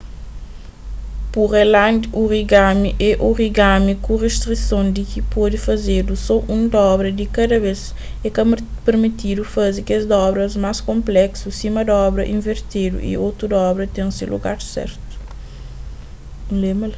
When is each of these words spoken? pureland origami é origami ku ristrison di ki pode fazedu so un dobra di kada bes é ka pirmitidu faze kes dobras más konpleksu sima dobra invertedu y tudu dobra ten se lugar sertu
pureland 1.33 2.03
origami 2.23 2.89
é 3.09 3.11
origami 3.29 3.93
ku 4.05 4.13
ristrison 4.25 4.85
di 4.95 5.03
ki 5.11 5.21
pode 5.33 5.57
fazedu 5.67 6.11
so 6.25 6.35
un 6.55 6.61
dobra 6.75 7.09
di 7.19 7.25
kada 7.35 7.57
bes 7.65 7.81
é 8.27 8.27
ka 8.35 8.43
pirmitidu 8.85 9.43
faze 9.53 9.79
kes 9.89 10.03
dobras 10.13 10.53
más 10.63 10.77
konpleksu 10.89 11.47
sima 11.59 11.81
dobra 11.93 12.23
invertedu 12.35 12.97
y 13.11 13.13
tudu 13.39 13.45
dobra 13.57 13.83
ten 13.95 14.07
se 14.17 14.23
lugar 14.33 14.57
sertu 14.73 15.07